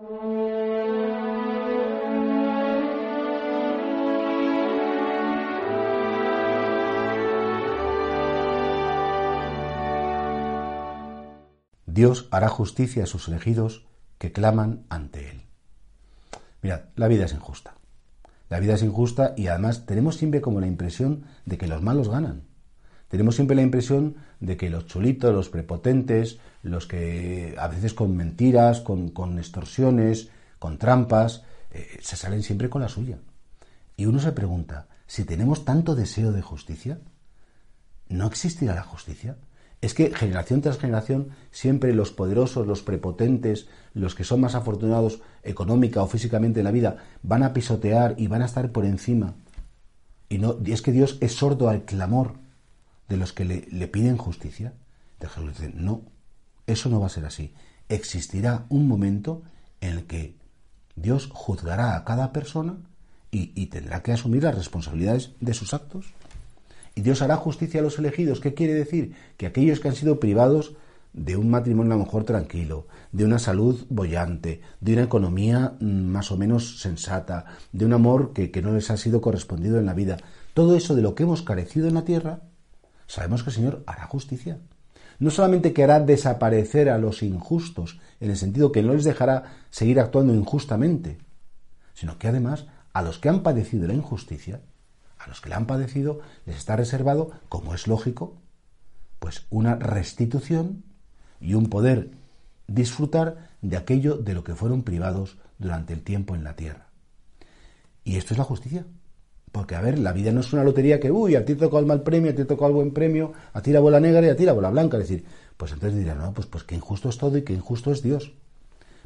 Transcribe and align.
Dios 0.00 0.08
hará 12.30 12.48
justicia 12.48 13.04
a 13.04 13.06
sus 13.06 13.28
elegidos 13.28 13.86
que 14.16 14.32
claman 14.32 14.86
ante 14.88 15.28
Él. 15.28 15.42
Mirad, 16.62 16.84
la 16.96 17.06
vida 17.06 17.26
es 17.26 17.34
injusta. 17.34 17.74
La 18.48 18.58
vida 18.58 18.72
es 18.72 18.82
injusta 18.82 19.34
y 19.36 19.48
además 19.48 19.84
tenemos 19.84 20.16
siempre 20.16 20.40
como 20.40 20.60
la 20.60 20.66
impresión 20.66 21.26
de 21.44 21.58
que 21.58 21.68
los 21.68 21.82
malos 21.82 22.08
ganan. 22.08 22.49
Tenemos 23.10 23.34
siempre 23.34 23.56
la 23.56 23.62
impresión 23.62 24.14
de 24.38 24.56
que 24.56 24.70
los 24.70 24.86
chulitos, 24.86 25.34
los 25.34 25.50
prepotentes, 25.50 26.38
los 26.62 26.86
que 26.86 27.56
a 27.58 27.66
veces 27.66 27.92
con 27.92 28.16
mentiras, 28.16 28.80
con, 28.80 29.36
extorsiones, 29.36 30.28
con 30.60 30.78
trampas, 30.78 31.42
eh, 31.72 31.98
se 32.00 32.14
salen 32.14 32.44
siempre 32.44 32.70
con 32.70 32.82
la 32.82 32.88
suya. 32.88 33.18
Y 33.96 34.06
uno 34.06 34.20
se 34.20 34.30
pregunta, 34.30 34.86
si 35.08 35.24
tenemos 35.24 35.64
tanto 35.64 35.96
deseo 35.96 36.30
de 36.30 36.40
justicia, 36.40 37.00
¿no 38.08 38.28
existirá 38.28 38.76
la 38.76 38.84
justicia? 38.84 39.36
es 39.80 39.94
que 39.94 40.14
generación 40.14 40.60
tras 40.60 40.78
generación 40.78 41.30
siempre 41.50 41.94
los 41.94 42.12
poderosos, 42.12 42.66
los 42.66 42.82
prepotentes, 42.82 43.66
los 43.94 44.14
que 44.14 44.24
son 44.24 44.40
más 44.40 44.54
afortunados 44.54 45.22
económica 45.42 46.02
o 46.02 46.06
físicamente 46.06 46.60
en 46.60 46.64
la 46.64 46.70
vida, 46.70 46.98
van 47.22 47.42
a 47.42 47.54
pisotear 47.54 48.14
y 48.18 48.26
van 48.26 48.42
a 48.42 48.44
estar 48.44 48.72
por 48.72 48.84
encima. 48.84 49.34
Y, 50.28 50.38
no, 50.38 50.58
es 50.66 50.82
que 50.82 50.92
Dios 50.92 51.16
es 51.20 51.32
sordo 51.32 51.70
al 51.70 51.84
clamor 51.84 52.34
de 53.10 53.18
los 53.18 53.34
que 53.34 53.44
le, 53.44 53.88
piden 53.88 54.16
justicia. 54.16 54.72
Jesús 55.20 55.48
dice, 55.48 55.72
no, 55.74 56.02
eso 56.66 56.88
no 56.88 57.00
va 57.00 57.06
a 57.06 57.10
ser 57.10 57.26
así. 57.26 57.52
Existirá 57.90 58.64
un 58.70 58.88
momento 58.88 59.42
en 59.82 59.98
el 59.98 60.06
que 60.06 60.36
Dios 60.96 61.28
juzgará 61.30 61.96
a 61.96 62.04
cada 62.04 62.32
persona 62.32 62.78
y 63.32 63.66
tendrá 63.66 64.02
que 64.02 64.12
asumir 64.12 64.42
las 64.42 64.54
responsabilidades 64.54 65.32
de 65.40 65.54
sus 65.54 65.74
actos. 65.74 66.14
Y 66.94 67.02
Dios 67.02 67.22
hará 67.22 67.36
justicia 67.36 67.80
a 67.80 67.82
los 67.82 67.98
elegidos. 67.98 68.40
¿Qué 68.40 68.54
quiere 68.54 68.74
decir? 68.74 69.14
Que 69.36 69.46
aquellos 69.46 69.80
que 69.80 69.88
han 69.88 69.94
sido 69.94 70.18
privados 70.18 70.74
de 71.12 71.36
un 71.36 71.50
matrimonio 71.50 71.92
a 71.92 71.96
lo 71.96 72.04
mejor 72.04 72.24
tranquilo, 72.24 72.86
de 73.10 73.24
una 73.24 73.38
salud 73.38 73.84
bollante, 73.88 74.60
de 74.80 74.92
una 74.92 75.02
economía 75.02 75.76
mm, 75.80 75.86
más 75.86 76.30
o 76.30 76.36
menos 76.36 76.80
sensata, 76.80 77.46
de 77.72 77.84
un 77.84 77.92
amor 77.92 78.32
que, 78.32 78.50
que 78.50 78.62
no 78.62 78.72
les 78.72 78.90
ha 78.90 78.96
sido 78.96 79.20
correspondido 79.20 79.78
en 79.78 79.86
la 79.86 79.94
vida. 79.94 80.18
Todo 80.54 80.76
eso 80.76 80.94
de 80.94 81.02
lo 81.02 81.14
que 81.14 81.24
hemos 81.24 81.42
carecido 81.42 81.88
en 81.88 81.94
la 81.94 82.04
tierra, 82.04 82.42
sabemos 83.12 83.42
que 83.42 83.50
el 83.50 83.56
Señor 83.56 83.84
hará 83.86 84.06
justicia. 84.06 84.58
No 85.18 85.30
solamente 85.30 85.72
que 85.72 85.84
hará 85.84 86.00
desaparecer 86.00 86.88
a 86.88 86.98
los 86.98 87.22
injustos, 87.22 88.00
en 88.20 88.30
el 88.30 88.36
sentido 88.36 88.72
que 88.72 88.82
no 88.82 88.94
les 88.94 89.04
dejará 89.04 89.58
seguir 89.70 90.00
actuando 90.00 90.34
injustamente, 90.34 91.18
sino 91.94 92.18
que 92.18 92.28
además 92.28 92.66
a 92.92 93.02
los 93.02 93.18
que 93.18 93.28
han 93.28 93.42
padecido 93.42 93.86
la 93.86 93.94
injusticia 93.94 94.60
a 95.20 95.28
los 95.28 95.40
que 95.40 95.50
le 95.50 95.54
han 95.54 95.66
padecido 95.66 96.20
les 96.46 96.56
está 96.56 96.76
reservado, 96.76 97.30
como 97.48 97.74
es 97.74 97.86
lógico, 97.86 98.38
pues 99.18 99.46
una 99.50 99.76
restitución 99.76 100.82
y 101.40 101.54
un 101.54 101.68
poder 101.68 102.12
disfrutar 102.66 103.50
de 103.60 103.76
aquello 103.76 104.16
de 104.16 104.34
lo 104.34 104.44
que 104.44 104.54
fueron 104.54 104.82
privados 104.82 105.36
durante 105.58 105.92
el 105.92 106.02
tiempo 106.02 106.34
en 106.34 106.44
la 106.44 106.56
tierra. 106.56 106.86
Y 108.02 108.16
esto 108.16 108.32
es 108.32 108.38
la 108.38 108.44
justicia. 108.44 108.86
Porque, 109.60 109.74
a 109.74 109.82
ver, 109.82 109.98
la 109.98 110.14
vida 110.14 110.32
no 110.32 110.40
es 110.40 110.54
una 110.54 110.64
lotería 110.64 110.98
que, 110.98 111.10
uy, 111.10 111.36
a 111.36 111.44
ti 111.44 111.52
te 111.52 111.60
tocó 111.60 111.78
el 111.80 111.84
mal 111.84 112.02
premio, 112.02 112.30
a 112.30 112.32
ti 112.32 112.38
te 112.38 112.44
tocó 112.46 112.66
el 112.66 112.72
buen 112.72 112.92
premio, 112.92 113.34
a 113.52 113.60
ti 113.60 113.72
la 113.72 113.80
bola 113.80 114.00
negra 114.00 114.26
y 114.26 114.30
a 114.30 114.34
ti 114.34 114.46
la 114.46 114.54
bola 114.54 114.70
blanca. 114.70 114.96
Es 114.96 115.02
decir, 115.06 115.26
pues 115.58 115.72
entonces 115.72 115.98
dirán, 115.98 116.16
no, 116.16 116.32
pues, 116.32 116.46
pues 116.46 116.64
que 116.64 116.74
injusto 116.74 117.10
es 117.10 117.18
todo 117.18 117.36
y 117.36 117.42
que 117.42 117.52
injusto 117.52 117.92
es 117.92 118.00
Dios. 118.00 118.32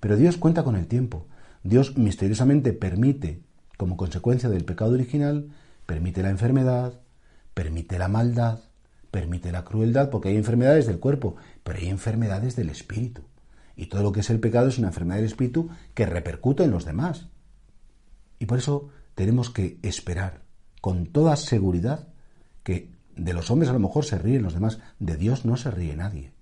Pero 0.00 0.16
Dios 0.16 0.38
cuenta 0.38 0.64
con 0.64 0.74
el 0.74 0.88
tiempo. 0.88 1.28
Dios 1.62 1.96
misteriosamente 1.96 2.72
permite, 2.72 3.44
como 3.76 3.96
consecuencia 3.96 4.48
del 4.48 4.64
pecado 4.64 4.94
original, 4.94 5.50
permite 5.86 6.20
la 6.20 6.30
enfermedad, 6.30 6.94
permite 7.54 8.00
la 8.00 8.08
maldad, 8.08 8.58
permite 9.12 9.52
la 9.52 9.64
crueldad, 9.64 10.10
porque 10.10 10.30
hay 10.30 10.36
enfermedades 10.36 10.88
del 10.88 10.98
cuerpo, 10.98 11.36
pero 11.62 11.78
hay 11.78 11.90
enfermedades 11.90 12.56
del 12.56 12.70
espíritu. 12.70 13.22
Y 13.76 13.86
todo 13.86 14.02
lo 14.02 14.10
que 14.10 14.18
es 14.18 14.30
el 14.30 14.40
pecado 14.40 14.66
es 14.66 14.78
una 14.78 14.88
enfermedad 14.88 15.18
del 15.18 15.26
espíritu 15.26 15.70
que 15.94 16.06
repercute 16.06 16.64
en 16.64 16.72
los 16.72 16.84
demás. 16.84 17.28
Y 18.40 18.46
por 18.46 18.58
eso 18.58 18.88
tenemos 19.20 19.50
que 19.50 19.78
esperar 19.82 20.44
con 20.80 21.04
toda 21.04 21.36
seguridad 21.36 22.08
que 22.62 22.90
de 23.16 23.34
los 23.34 23.50
hombres 23.50 23.68
a 23.68 23.74
lo 23.74 23.78
mejor 23.78 24.06
se 24.06 24.16
ríen 24.16 24.42
los 24.42 24.54
demás, 24.54 24.78
de 24.98 25.18
Dios 25.18 25.44
no 25.44 25.58
se 25.58 25.70
ríe 25.70 25.94
nadie. 25.94 26.32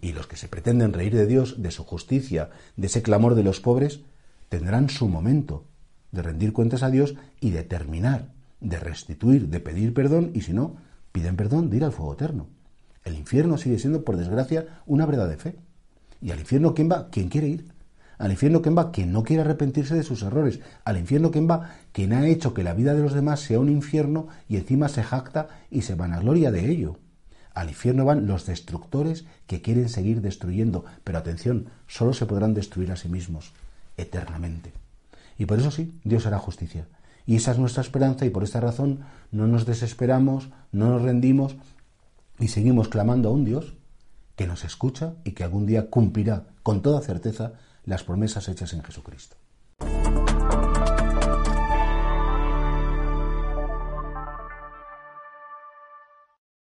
Y 0.00 0.14
los 0.14 0.26
que 0.26 0.38
se 0.38 0.48
pretenden 0.48 0.94
reír 0.94 1.14
de 1.14 1.26
Dios, 1.26 1.60
de 1.60 1.70
su 1.70 1.84
justicia, 1.84 2.48
de 2.74 2.86
ese 2.86 3.02
clamor 3.02 3.34
de 3.34 3.42
los 3.42 3.60
pobres, 3.60 4.00
tendrán 4.48 4.88
su 4.88 5.10
momento 5.10 5.66
de 6.10 6.22
rendir 6.22 6.54
cuentas 6.54 6.82
a 6.82 6.88
Dios 6.88 7.16
y 7.38 7.50
de 7.50 7.64
terminar 7.64 8.32
de 8.60 8.80
restituir, 8.80 9.48
de 9.48 9.60
pedir 9.60 9.92
perdón, 9.92 10.30
y 10.32 10.40
si 10.40 10.54
no, 10.54 10.76
piden 11.12 11.36
perdón 11.36 11.68
de 11.68 11.76
ir 11.76 11.84
al 11.84 11.92
fuego 11.92 12.14
eterno. 12.14 12.46
El 13.04 13.14
infierno 13.14 13.58
sigue 13.58 13.78
siendo, 13.78 14.04
por 14.04 14.16
desgracia, 14.16 14.80
una 14.86 15.04
verdad 15.04 15.28
de 15.28 15.36
fe. 15.36 15.56
¿Y 16.22 16.30
al 16.30 16.40
infierno 16.40 16.72
quién 16.72 16.90
va? 16.90 17.10
¿Quién 17.10 17.28
quiere 17.28 17.48
ir? 17.48 17.75
Al 18.18 18.30
infierno 18.30 18.62
quién 18.62 18.76
va? 18.76 18.92
Quien 18.92 19.12
no 19.12 19.22
quiere 19.22 19.42
arrepentirse 19.42 19.94
de 19.94 20.02
sus 20.02 20.22
errores. 20.22 20.60
Al 20.84 20.98
infierno 20.98 21.30
quién 21.30 21.48
va? 21.48 21.70
Quien 21.92 22.12
ha 22.12 22.26
hecho 22.26 22.54
que 22.54 22.62
la 22.62 22.74
vida 22.74 22.94
de 22.94 23.02
los 23.02 23.12
demás 23.12 23.40
sea 23.40 23.60
un 23.60 23.68
infierno 23.68 24.28
y 24.48 24.56
encima 24.56 24.88
se 24.88 25.02
jacta 25.02 25.48
y 25.70 25.82
se 25.82 25.94
vanagloria 25.94 26.50
de 26.50 26.70
ello. 26.70 26.96
Al 27.54 27.68
infierno 27.68 28.04
van 28.04 28.26
los 28.26 28.46
destructores 28.46 29.24
que 29.46 29.62
quieren 29.62 29.88
seguir 29.88 30.20
destruyendo, 30.20 30.84
pero 31.04 31.18
atención, 31.18 31.68
solo 31.86 32.12
se 32.12 32.26
podrán 32.26 32.54
destruir 32.54 32.92
a 32.92 32.96
sí 32.96 33.08
mismos 33.08 33.52
eternamente. 33.96 34.72
Y 35.38 35.46
por 35.46 35.58
eso 35.58 35.70
sí, 35.70 35.98
Dios 36.04 36.26
hará 36.26 36.38
justicia. 36.38 36.86
Y 37.26 37.36
esa 37.36 37.52
es 37.52 37.58
nuestra 37.58 37.82
esperanza 37.82 38.24
y 38.24 38.30
por 38.30 38.44
esta 38.44 38.60
razón 38.60 39.00
no 39.32 39.46
nos 39.46 39.66
desesperamos, 39.66 40.48
no 40.70 40.90
nos 40.90 41.02
rendimos 41.02 41.56
y 42.38 42.48
seguimos 42.48 42.88
clamando 42.88 43.30
a 43.30 43.32
un 43.32 43.44
Dios 43.44 43.74
que 44.36 44.46
nos 44.46 44.64
escucha 44.64 45.14
y 45.24 45.32
que 45.32 45.42
algún 45.42 45.66
día 45.66 45.88
cumplirá 45.90 46.44
con 46.62 46.82
toda 46.82 47.00
certeza 47.00 47.54
las 47.86 48.02
promesas 48.02 48.48
hechas 48.48 48.72
en 48.74 48.82
Jesucristo. 48.82 49.36